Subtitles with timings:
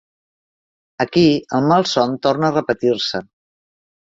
[1.03, 1.25] Aquí
[1.57, 3.23] el malson torna a repetir-se.